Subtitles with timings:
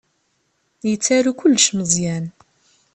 [0.87, 2.25] Yettaru kullec Meẓyan.